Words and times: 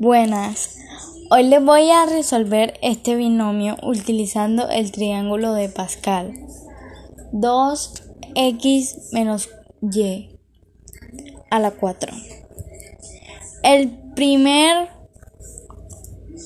Buenas, 0.00 0.76
hoy 1.28 1.42
les 1.42 1.60
voy 1.60 1.90
a 1.90 2.06
resolver 2.06 2.78
este 2.82 3.16
binomio 3.16 3.76
utilizando 3.82 4.68
el 4.68 4.92
triángulo 4.92 5.54
de 5.54 5.68
Pascal. 5.68 6.34
2x 7.32 9.12
menos 9.12 9.48
y 9.82 10.38
a 11.50 11.58
la 11.58 11.72
4. 11.72 12.12
El 13.64 13.90
primer 14.14 14.88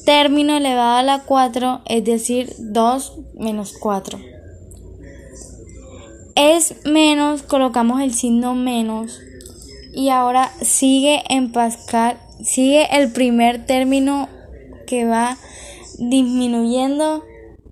término 0.06 0.56
elevado 0.56 0.96
a 0.96 1.02
la 1.02 1.18
4, 1.18 1.82
es 1.84 2.04
decir, 2.04 2.54
2 2.58 3.18
menos 3.34 3.74
4. 3.78 4.18
Es 6.36 6.86
menos, 6.86 7.42
colocamos 7.42 8.00
el 8.00 8.14
signo 8.14 8.54
menos 8.54 9.20
y 9.92 10.08
ahora 10.08 10.52
sigue 10.62 11.22
en 11.28 11.52
Pascal 11.52 12.18
sigue 12.44 12.88
el 12.96 13.12
primer 13.12 13.64
término 13.66 14.28
que 14.86 15.04
va 15.04 15.38
disminuyendo 15.98 17.24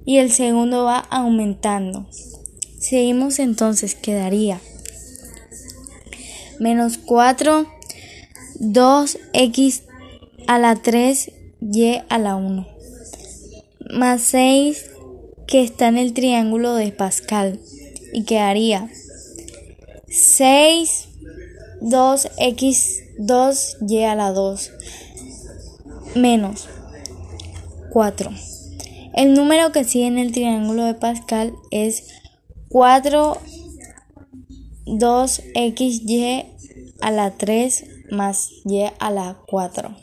y 0.05 0.19
el 0.19 0.31
segundo 0.31 0.85
va 0.85 0.99
aumentando. 0.99 2.07
Seguimos 2.79 3.39
entonces, 3.39 3.95
quedaría 3.95 4.61
menos 6.59 6.99
4, 6.99 7.67
2x 8.61 9.83
a 10.47 10.59
la 10.59 10.77
3, 10.77 11.33
y 11.61 11.99
a 12.09 12.19
la 12.19 12.37
1, 12.37 12.67
más 13.91 14.23
6 14.23 14.91
que 15.47 15.63
está 15.63 15.89
en 15.89 15.99
el 15.99 16.15
triángulo 16.15 16.75
de 16.75 16.91
Pascal 16.91 17.61
y 18.15 18.25
quedaría 18.25 18.89
6, 20.09 21.10
2x 21.81 23.19
2y 23.19 24.05
a 24.05 24.15
la 24.15 24.33
2 24.33 24.71
menos 26.15 26.69
4. 27.91 28.31
El 29.15 29.35
número 29.35 29.73
que 29.73 29.85
sigue 29.85 30.07
en 30.07 30.19
el 30.19 30.33
triángulo 30.33 30.85
de 30.85 30.95
Pascal 30.95 31.55
es 31.71 32.09
4 32.69 33.39
2xy 34.87 36.47
a 37.01 37.11
la 37.11 37.31
3 37.37 37.85
más 38.11 38.51
y 38.65 38.83
a 38.99 39.11
la 39.11 39.39
4. 39.47 39.95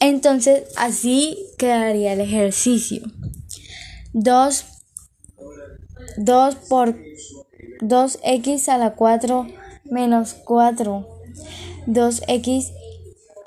Entonces 0.00 0.64
así 0.76 1.38
quedaría 1.58 2.12
el 2.12 2.20
ejercicio. 2.20 3.02
2 4.12 4.64
2 6.18 6.54
por 6.68 6.96
2x 7.80 8.68
a 8.68 8.78
la 8.78 8.94
4 8.94 9.46
menos 9.92 10.34
4 10.34 11.12
2x 11.86 12.72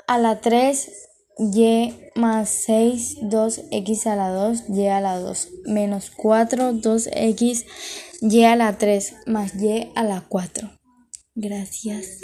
a 0.07 0.17
la 0.17 0.41
3, 0.41 0.91
y 1.37 1.93
más 2.15 2.49
6, 2.49 3.17
2x 3.23 4.07
a 4.07 4.15
la 4.15 4.29
2, 4.29 4.63
y 4.69 4.87
a 4.87 5.01
la 5.01 5.19
2, 5.19 5.49
menos 5.65 6.11
4, 6.15 6.73
2x, 6.73 7.65
y 8.21 8.43
a 8.43 8.55
la 8.55 8.77
3, 8.77 9.15
más 9.25 9.55
y 9.55 9.91
a 9.95 10.03
la 10.03 10.23
4. 10.27 10.69
Gracias. 11.35 12.21